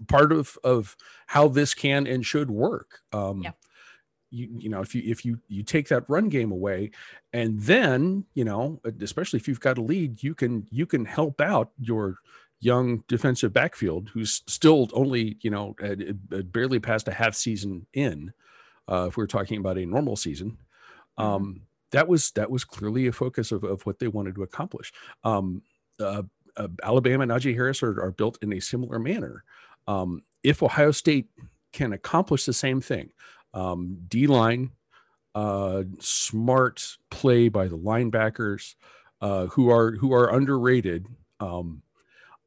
[0.07, 0.95] part of of
[1.27, 2.99] how this can and should work.
[3.13, 3.51] Um, yeah
[4.31, 6.91] you you know if you if you you take that run game away
[7.33, 11.41] and then you know especially if you've got a lead you can you can help
[11.41, 12.17] out your
[12.61, 15.75] young defensive backfield who's still only you know
[16.51, 18.31] barely past a half season in
[18.87, 20.57] uh, if we're talking about a normal season.
[21.19, 21.23] Mm-hmm.
[21.23, 21.61] um,
[21.91, 24.93] that was that was clearly a focus of, of what they wanted to accomplish.
[25.23, 25.61] Um,
[25.99, 26.23] uh,
[26.55, 29.43] uh, alabama and najee harris are, are built in a similar manner.
[29.87, 31.29] Um, if ohio state
[31.71, 33.11] can accomplish the same thing
[33.53, 34.71] um, D line,
[35.35, 38.75] uh, smart play by the linebackers
[39.21, 41.07] uh, who are who are underrated.
[41.39, 41.81] Um,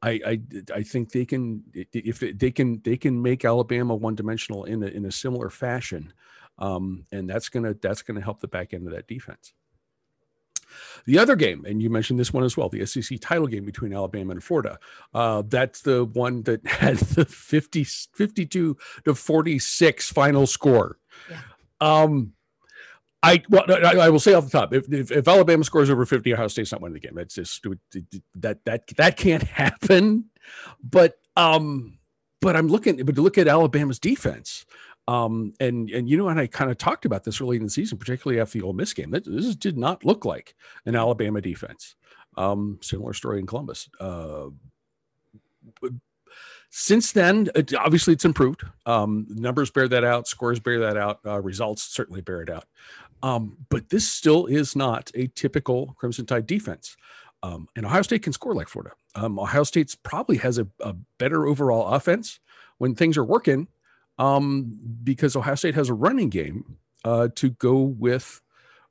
[0.01, 0.41] I, I,
[0.75, 4.87] I think they can if they can they can make Alabama one dimensional in a,
[4.87, 6.11] in a similar fashion,
[6.59, 9.53] um, and that's gonna that's gonna help the back end of that defense.
[11.05, 13.93] The other game, and you mentioned this one as well, the SEC title game between
[13.93, 14.79] Alabama and Florida.
[15.13, 20.97] Uh, that's the one that had the 50, 52 to 46 final score.
[21.29, 21.39] Yeah.
[21.81, 22.33] Um,
[23.23, 26.33] I well, I, will say off the top, if, if, if Alabama scores over fifty,
[26.33, 27.15] Ohio State's not winning the game.
[27.15, 27.65] That's just
[28.35, 30.25] that that that can't happen.
[30.83, 31.99] But um,
[32.41, 34.65] but I'm looking, but to look at Alabama's defense,
[35.07, 37.69] um, and and you know, and I kind of talked about this early in the
[37.69, 39.11] season, particularly after the Ole Miss game.
[39.11, 41.95] That this did not look like an Alabama defense.
[42.37, 43.89] Um, similar story in Columbus.
[43.99, 44.47] Uh,
[46.69, 48.63] since then, it, obviously, it's improved.
[48.85, 50.27] Um, numbers bear that out.
[50.27, 51.19] Scores bear that out.
[51.25, 52.65] Uh, results certainly bear it out.
[53.21, 56.97] Um, but this still is not a typical Crimson Tide defense.
[57.43, 58.95] Um, and Ohio State can score like Florida.
[59.15, 62.39] Um, Ohio State's probably has a, a, better overall offense
[62.77, 63.67] when things are working
[64.17, 68.41] um, because Ohio State has a running game uh, to go with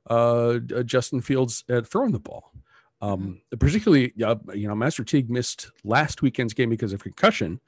[0.09, 2.51] uh, Justin Fields at throwing the ball.
[3.01, 3.57] Um, mm-hmm.
[3.57, 7.59] particularly, uh, you know, Master Teague missed last weekend's game because of concussion.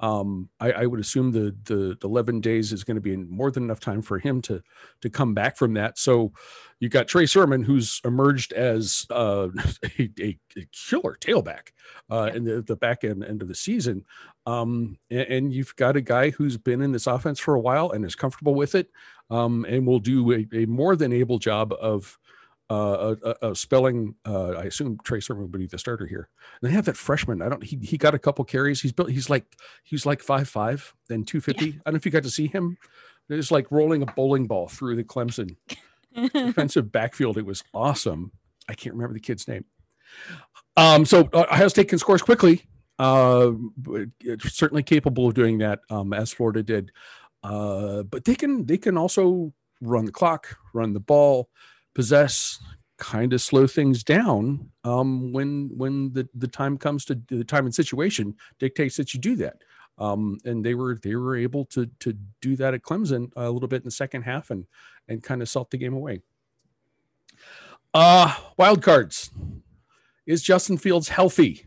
[0.00, 3.50] Um, I, I, would assume the, the, the 11 days is going to be more
[3.50, 4.62] than enough time for him to
[5.02, 5.98] to come back from that.
[5.98, 6.32] So
[6.78, 9.48] you got Trey Sermon, who's emerged as uh,
[9.98, 10.38] a, a,
[10.72, 11.68] killer tailback
[12.10, 14.06] uh, in the, the back end, end of the season.
[14.46, 17.90] Um, and, and, you've got a guy who's been in this offense for a while
[17.90, 18.90] and is comfortable with it
[19.28, 22.18] um, and will do a, a more than able job of
[22.70, 24.14] uh, a, a, spelling.
[24.24, 26.28] Uh, I assume Trey Sermon would be the starter here.
[26.62, 27.42] And they have that freshman.
[27.42, 27.64] I don't.
[27.64, 28.80] He he got a couple carries.
[28.80, 29.10] He's built.
[29.10, 29.44] He's like
[29.82, 31.66] he's like five five then two fifty.
[31.66, 31.72] Yeah.
[31.72, 32.78] I don't know if you got to see him.
[33.28, 35.56] It's like rolling a bowling ball through the Clemson
[36.32, 37.38] defensive backfield.
[37.38, 38.32] It was awesome.
[38.68, 39.64] I can't remember the kid's name.
[40.76, 42.62] Um, so uh, Ohio State can score quickly.
[42.98, 43.52] Uh,
[44.40, 46.92] certainly capable of doing that, um, as Florida did.
[47.42, 51.48] Uh, but they can they can also run the clock, run the ball
[51.94, 52.60] possess
[53.00, 57.64] kind of slow things down um, when when the, the time comes to the time
[57.64, 59.62] and situation dictates that you do that.
[59.98, 63.68] Um, and they were they were able to to do that at Clemson a little
[63.68, 64.66] bit in the second half and
[65.08, 66.20] and kind of salt the game away.
[67.92, 69.30] Uh wild cards.
[70.26, 71.66] Is Justin Fields healthy?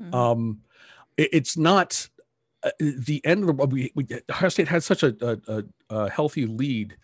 [0.00, 0.14] Mm-hmm.
[0.14, 0.60] Um,
[1.16, 2.08] it, it's not
[2.62, 6.46] uh, the end of the we, we Ohio State had such a, a, a healthy
[6.46, 6.96] lead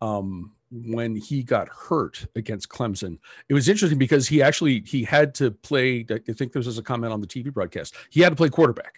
[0.00, 3.18] um, when he got hurt against Clemson.
[3.48, 6.06] It was interesting because he actually he had to play.
[6.10, 7.94] I think this was a comment on the TV broadcast.
[8.10, 8.94] He had to play quarterback.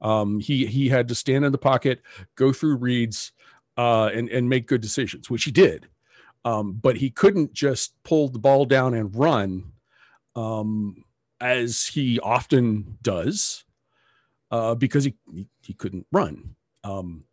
[0.00, 2.02] Um, he he had to stand in the pocket,
[2.36, 3.32] go through reads,
[3.76, 5.88] uh, and and make good decisions, which he did.
[6.44, 9.72] Um, but he couldn't just pull the ball down and run,
[10.36, 11.04] um,
[11.40, 13.64] as he often does,
[14.50, 16.54] uh, because he, he, he couldn't run.
[16.84, 17.24] Um,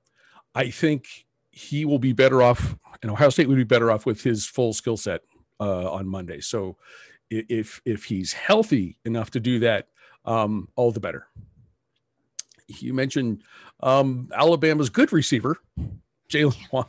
[0.53, 4.23] I think he will be better off, and Ohio State would be better off with
[4.23, 5.21] his full skill set
[5.59, 6.41] uh, on Monday.
[6.41, 6.75] So
[7.29, 9.89] if if he's healthy enough to do that,
[10.25, 11.27] um, all the better.
[12.67, 13.43] You mentioned
[13.81, 15.57] um, Alabama's good receiver,
[16.31, 16.87] Jaylen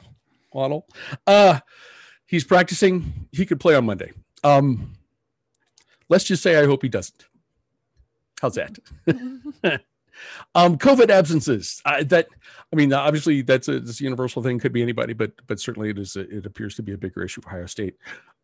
[0.54, 0.86] Waddle.
[1.26, 1.60] Uh,
[2.24, 3.28] he's practicing.
[3.30, 4.12] He could play on Monday.
[4.42, 4.94] Um,
[6.08, 7.26] let's just say I hope he doesn't.
[8.40, 8.78] How's that?
[10.54, 11.80] um, COVID absences.
[11.84, 12.28] Uh, that
[12.72, 14.58] I mean, obviously that's a, this universal thing.
[14.58, 16.16] Could be anybody, but but certainly it is.
[16.16, 17.96] A, it appears to be a bigger issue for Ohio State.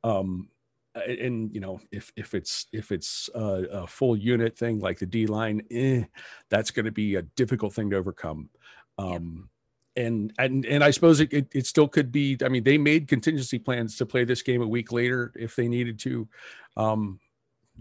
[0.05, 0.49] Um,
[0.95, 5.07] and you know, if if it's if it's a, a full unit thing like the
[5.07, 6.05] D line, eh,
[6.51, 8.51] that's going to be a difficult thing to overcome.
[8.99, 9.49] Um,
[9.97, 10.05] yeah.
[10.05, 12.39] And and and I suppose it, it, it still could be.
[12.43, 15.69] I mean, they made contingency plans to play this game a week later if they
[15.69, 16.29] needed to.
[16.77, 17.21] Um,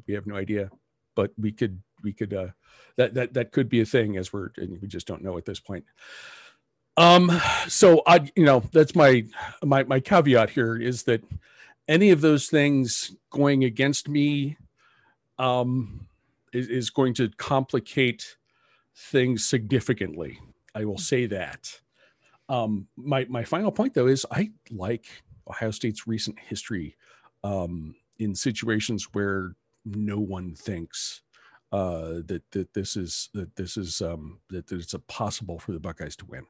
[0.08, 0.70] we have no idea,
[1.16, 2.48] but we could we could uh,
[2.98, 5.60] that that that could be a thing as we're we just don't know at this
[5.60, 5.86] point.
[6.98, 7.32] Um,
[7.68, 9.26] so I, you know, that's my
[9.64, 11.24] my my caveat here is that
[11.88, 14.58] any of those things going against me
[15.40, 16.08] um,
[16.54, 18.38] is, is going to complicate
[18.96, 20.40] things significantly.
[20.76, 21.80] I will say that.
[22.50, 25.06] Um, my my final point though is I like
[25.48, 26.98] Ohio State's recent history
[27.44, 31.22] um, in situations where no one thinks
[31.72, 35.80] uh, that that this is that this is um, that, that it's possible for the
[35.80, 36.46] Buckeyes to win.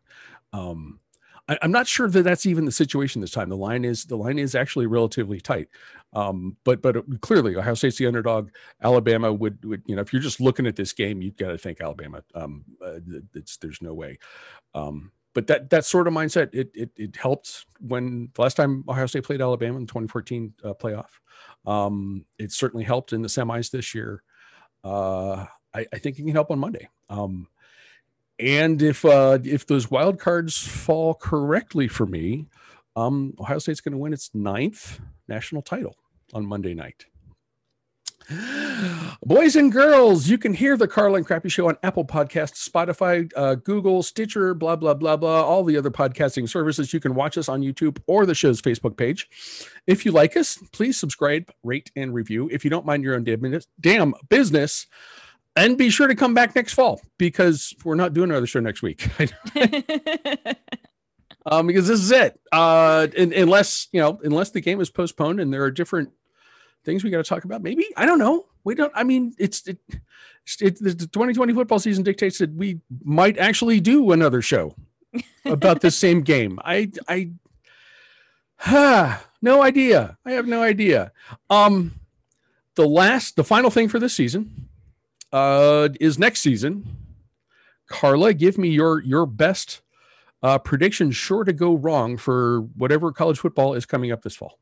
[0.54, 1.00] Um,
[1.48, 3.50] I, am not sure that that's even the situation this time.
[3.50, 5.70] The line is the line is actually relatively tight,
[6.14, 8.50] um, but but clearly Ohio State's the underdog.
[8.82, 11.58] Alabama would would you know if you're just looking at this game, you've got to
[11.58, 12.24] think Alabama.
[12.36, 13.00] Um, uh,
[13.34, 14.18] there's no way.
[14.74, 18.84] Um, but that that sort of mindset it, it it helped when the last time
[18.88, 21.10] Ohio State played Alabama in the 2014 uh, playoff.
[21.66, 24.24] Um, it certainly helped in the semis this year
[24.84, 26.90] uh, I, I, think it can help on Monday.
[27.10, 27.48] Um,
[28.40, 32.48] and if uh, if those wild cards fall correctly for me,
[32.96, 35.96] um, Ohio State's going to win its ninth national title
[36.34, 37.06] on Monday night.
[39.24, 43.32] Boys and girls, you can hear the Carla and Crappy Show on Apple Podcasts, Spotify,
[43.36, 46.94] uh, Google, Stitcher, blah, blah, blah, blah, all the other podcasting services.
[46.94, 49.30] You can watch us on YouTube or the show's Facebook page.
[49.88, 52.50] If you like us, please subscribe, rate, and review.
[52.52, 54.88] If you don't mind your own damn business,
[55.56, 58.82] and be sure to come back next fall because we're not doing another show next
[58.82, 59.08] week.
[61.46, 62.40] um, because this is it.
[62.52, 66.12] Uh, unless, you know, unless the game is postponed and there are different
[66.84, 67.62] things we got to talk about.
[67.62, 68.46] Maybe I don't know.
[68.64, 68.92] We don't.
[68.96, 69.78] I mean, it's it,
[70.60, 74.76] it, the 2020 football season dictates that we might actually do another show
[75.46, 76.60] about the same game.
[76.64, 77.32] I I
[78.58, 80.18] ha no idea.
[80.26, 81.12] I have no idea.
[81.50, 81.94] Um,
[82.76, 84.70] the last, the final thing for this season,
[85.32, 86.98] uh, is next season.
[87.88, 89.82] Carla, give me your your best
[90.44, 94.58] uh, prediction, sure to go wrong for whatever college football is coming up this fall.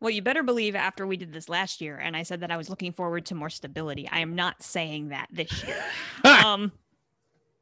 [0.00, 2.56] Well, you better believe after we did this last year, and I said that I
[2.56, 4.08] was looking forward to more stability.
[4.10, 5.82] I am not saying that this year.
[6.24, 6.72] um,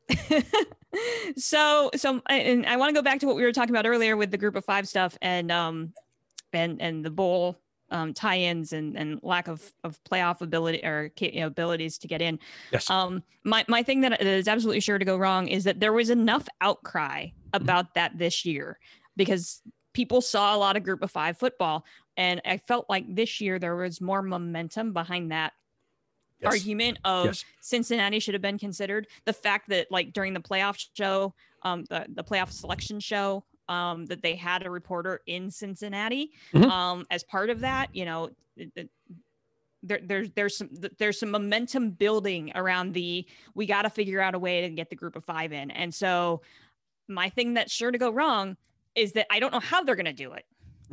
[1.37, 4.16] so, so, and I want to go back to what we were talking about earlier
[4.16, 5.92] with the group of five stuff and, um,
[6.53, 7.59] and, and the bowl
[7.90, 12.22] um, tie-ins and, and lack of, of playoff ability or you know, abilities to get
[12.22, 12.38] in.
[12.70, 12.88] Yes.
[12.88, 16.11] Um, my, my thing that is absolutely sure to go wrong is that there was
[16.11, 17.62] enough outcry mm-hmm.
[17.62, 17.92] about mm-hmm.
[17.94, 18.79] that this year
[19.16, 21.85] because people saw a lot of group of five football
[22.18, 25.52] and I felt like this year there was more momentum behind that
[26.40, 26.52] yes.
[26.52, 27.44] argument of yes.
[27.61, 29.07] Cincinnati should have been considered.
[29.24, 34.07] The fact that like during the playoff show, um, the, the playoff selection show, um,
[34.07, 36.68] that they had a reporter in Cincinnati mm-hmm.
[36.70, 38.90] um, as part of that, you know, it, it,
[39.85, 44.35] there, there's there's some there's some momentum building around the we got to figure out
[44.35, 46.40] a way to get the group of five in, and so
[47.07, 48.57] my thing that's sure to go wrong
[48.96, 50.44] is that I don't know how they're going to do it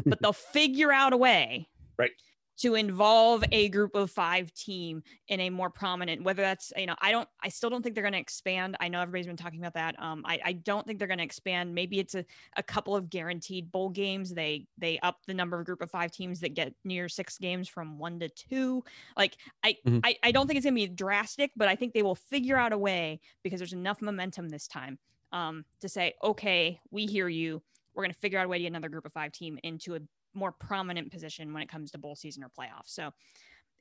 [0.05, 2.11] but they'll figure out a way right.
[2.57, 6.95] to involve a group of five team in a more prominent whether that's you know
[7.01, 8.75] i don't i still don't think they're going to expand.
[8.79, 9.95] I know everybody's been talking about that.
[9.99, 11.73] Um i, I don't think they're going to expand.
[11.73, 12.25] Maybe it's a,
[12.57, 14.33] a couple of guaranteed bowl games.
[14.33, 17.37] They they up the number of group of five teams that get New Year's Six
[17.37, 18.83] games from one to two.
[19.17, 19.99] Like i mm-hmm.
[20.03, 22.57] I, I don't think it's going to be drastic but i think they will figure
[22.57, 24.97] out a way because there's enough momentum this time
[25.31, 27.61] um to say okay we hear you
[27.95, 29.95] we're going to figure out a way to get another group of five team into
[29.95, 29.99] a
[30.33, 32.87] more prominent position when it comes to bowl season or playoffs.
[32.87, 33.11] So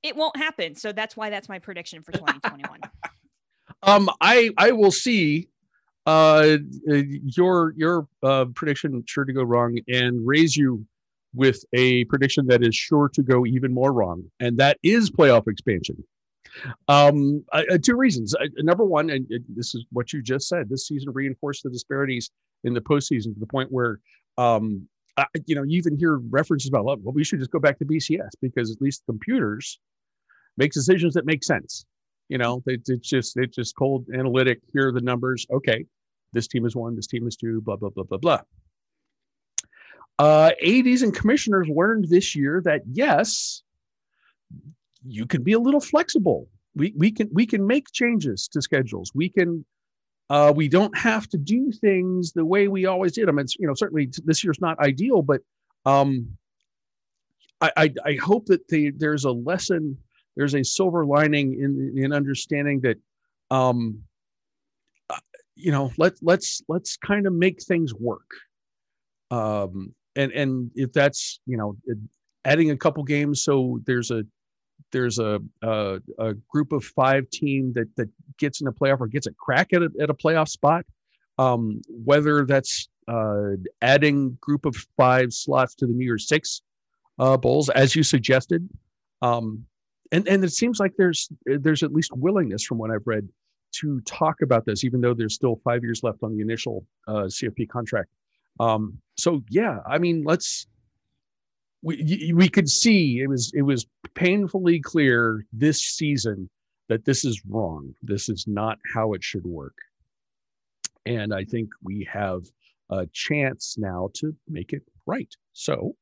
[0.02, 0.74] it won't happen.
[0.74, 2.80] So that's why that's my prediction for 2021.
[3.82, 5.48] um, I I will see
[6.06, 10.84] uh your your uh prediction sure to go wrong and raise you
[11.34, 15.48] with a prediction that is sure to go even more wrong and that is playoff
[15.48, 15.96] expansion
[16.88, 20.86] um uh, two reasons uh, number one and this is what you just said this
[20.86, 22.30] season reinforced the disparities
[22.64, 24.00] in the postseason to the point where,
[24.38, 27.78] um, I, you know, you even hear references about, well, we should just go back
[27.78, 29.78] to BCS because at least computers
[30.56, 31.86] make decisions that make sense.
[32.28, 34.60] You know, they, it's just it's just cold analytic.
[34.72, 35.46] Here are the numbers.
[35.52, 35.84] Okay,
[36.32, 37.60] this team is one, this team is two.
[37.60, 38.40] Blah blah blah blah blah.
[40.18, 43.62] Uh, ADs and commissioners learned this year that yes,
[45.06, 46.48] you can be a little flexible.
[46.74, 49.10] We we can we can make changes to schedules.
[49.14, 49.64] We can
[50.30, 53.38] uh, we don't have to do things the way we always did them.
[53.38, 55.40] It's you know certainly this year's not ideal, but
[55.84, 56.28] um,
[57.60, 59.98] I, I, I hope that the, there's a lesson,
[60.36, 62.96] there's a silver lining in in understanding that
[63.50, 64.02] um,
[65.10, 65.18] uh,
[65.54, 68.30] you know let let's let's kind of make things work.
[69.30, 71.76] Um, and and if that's you know
[72.44, 74.22] adding a couple games so there's a
[74.92, 78.08] there's a, a, a group of five team that that
[78.38, 80.84] gets in a playoff or gets a crack at a, at a playoff spot,
[81.38, 83.50] um, whether that's uh,
[83.82, 86.62] adding group of five slots to the New Year's Six
[87.18, 88.68] uh, bowls, as you suggested,
[89.20, 89.64] um,
[90.12, 93.28] and and it seems like there's there's at least willingness from what I've read
[93.80, 97.24] to talk about this, even though there's still five years left on the initial uh,
[97.24, 98.10] CFP contract.
[98.60, 100.66] Um, so yeah, I mean, let's
[101.84, 106.48] we we could see it was it was painfully clear this season
[106.88, 107.94] that this is wrong.
[108.02, 109.76] This is not how it should work.
[111.06, 112.42] And I think we have
[112.90, 115.32] a chance now to make it right.
[115.52, 115.94] So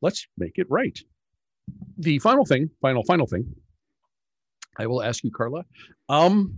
[0.00, 0.98] let's make it right.
[1.98, 3.44] The final thing, final, final thing,
[4.78, 5.64] I will ask you, Carla.
[6.08, 6.54] Um,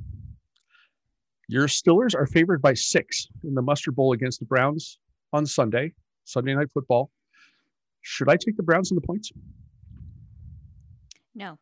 [1.48, 4.98] your Stillers are favored by six in the Mustard Bowl against the Browns
[5.32, 5.92] on Sunday,
[6.24, 7.10] Sunday Night Football.
[8.08, 9.30] Should I take the Browns in the points?
[11.34, 11.58] No.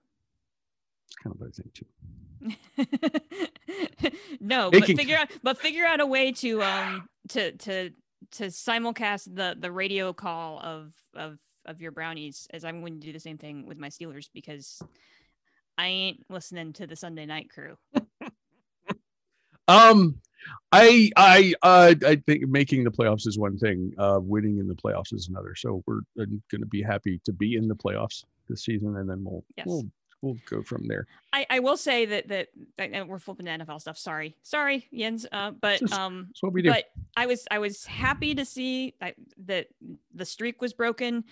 [1.08, 1.86] It's kind of what I think too.
[4.40, 4.94] no, Making...
[4.94, 7.90] but figure out but figure out a way to um to to
[8.32, 13.06] to simulcast the the radio call of of of your brownies as I'm going to
[13.06, 14.80] do the same thing with my Steelers because
[15.76, 17.76] I ain't listening to the Sunday night crew.
[19.68, 20.20] Um,
[20.72, 23.92] I I uh, I think making the playoffs is one thing.
[23.98, 25.54] Uh, winning in the playoffs is another.
[25.54, 29.22] So we're going to be happy to be in the playoffs this season, and then
[29.24, 29.66] we'll Yes.
[29.66, 29.84] we'll
[30.22, 31.06] we'll go from there.
[31.32, 33.98] I, I will say that that, we're flipping to NFL stuff.
[33.98, 35.26] Sorry, sorry, Jens.
[35.30, 36.70] Uh, but Just- um, what we do.
[36.70, 36.84] but
[37.16, 39.14] I was I was happy to see that,
[39.46, 39.68] that
[40.14, 41.24] the streak was broken,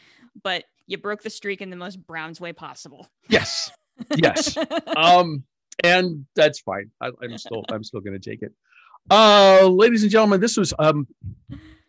[0.42, 3.08] but you broke the streak in the most Browns way possible.
[3.28, 3.70] yes,
[4.16, 4.56] yes.
[4.96, 5.44] Um,
[5.82, 6.90] and that's fine.
[7.00, 8.52] I, I'm still I'm still going to take it.
[9.10, 11.06] Uh, ladies and gentlemen, this was um,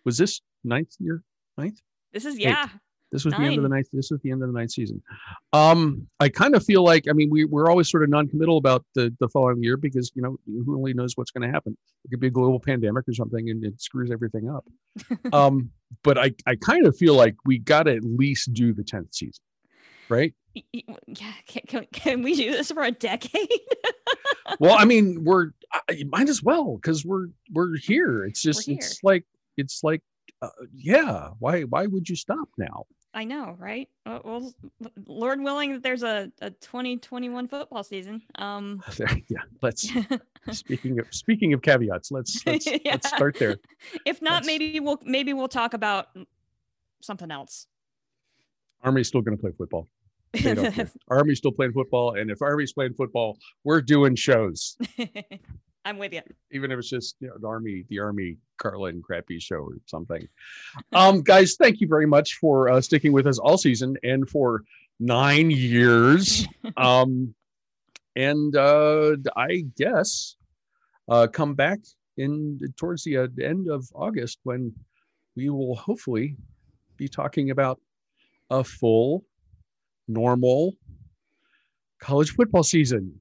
[0.04, 1.24] was this ninth year?
[1.58, 1.80] Ninth?
[2.12, 2.70] this is yeah.
[3.12, 3.88] This was the end of the ninth.
[3.94, 5.02] This was the end of the ninth season.
[5.54, 8.86] Um, I kind of feel like I mean we we're always sort of non-committal about
[8.94, 11.78] the the following year because you know who only knows what's going to happen.
[12.04, 14.66] It could be a global pandemic or something, and it screws everything up.
[15.34, 15.70] um,
[16.04, 19.14] but I I kind of feel like we got to at least do the tenth
[19.14, 19.44] season,
[20.10, 20.34] right?
[20.74, 23.50] Yeah, can, can, can we do this for a decade?
[24.60, 25.52] well, I mean, we're
[25.90, 28.26] I, might as well because we're we're here.
[28.26, 28.76] It's just here.
[28.78, 29.26] it's like
[29.58, 30.02] it's like
[30.42, 31.30] uh, yeah.
[31.40, 32.86] Why why would you stop now?
[33.14, 33.88] I know, right?
[34.06, 34.54] Uh, Well,
[35.08, 38.22] Lord willing, that there's a, a 2021 football season.
[38.36, 39.38] Um, yeah.
[39.62, 39.90] Let's
[40.52, 42.12] speaking of speaking of caveats.
[42.12, 42.78] Let's let's, Yeah.
[42.86, 43.56] let's start there.
[44.06, 46.08] if not, That's- maybe we'll maybe we'll talk about
[47.02, 47.68] something else.
[48.84, 49.88] Army's still going to play football.
[50.34, 50.92] They don't care.
[51.08, 54.78] Army's still playing football, and if Army's playing football, we're doing shows,
[55.86, 56.22] I'm with you.
[56.52, 59.78] even if it's just you know the Army, the Army Carla and Crappy show or
[59.86, 60.28] something.
[60.94, 64.64] Um, guys, thank you very much for uh, sticking with us all season and for
[65.00, 66.48] nine years.
[66.78, 67.36] um,
[68.16, 70.38] and uh, I guess
[71.08, 71.80] uh, come back
[72.18, 74.74] in towards the uh, end of August when
[75.36, 76.36] we will hopefully
[76.98, 77.80] be talking about
[78.50, 79.24] a full,
[80.08, 80.74] normal
[82.00, 83.20] college football season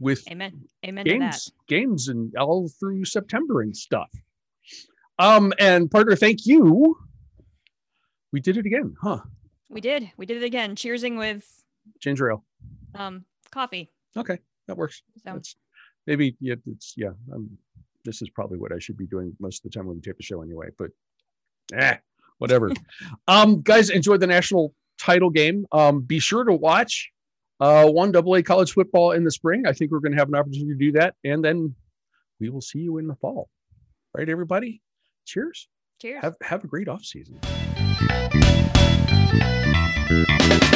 [0.00, 0.68] with Amen.
[0.86, 1.18] Amen to that.
[1.18, 4.10] games, games, and all through September and stuff.
[5.18, 6.96] Um, and partner, thank you.
[8.32, 9.20] We did it again, huh?
[9.68, 10.10] We did.
[10.16, 10.76] We did it again.
[10.76, 11.44] Cheersing with
[12.00, 12.44] Ginger ale.
[12.94, 13.90] um coffee.
[14.16, 15.02] Okay, that works.
[15.16, 15.56] So That's
[16.06, 17.10] maybe yeah, it's yeah.
[17.32, 17.50] Um,
[18.04, 20.16] this is probably what I should be doing most of the time when we tape
[20.18, 20.68] a show anyway.
[20.78, 20.90] But
[21.74, 21.96] eh,
[22.38, 22.70] whatever.
[23.28, 25.66] um, guys, enjoy the national title game.
[25.72, 27.10] Um, be sure to watch
[27.60, 29.66] uh, one double A college football in the spring.
[29.66, 31.14] I think we're going to have an opportunity to do that.
[31.24, 31.74] And then
[32.40, 33.48] we will see you in the fall.
[34.16, 34.82] Right, everybody?
[35.26, 35.68] Cheers.
[36.00, 36.22] Cheers.
[36.22, 37.38] Have, have a great off season.
[40.08, 40.72] Thank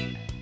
[0.00, 0.37] you.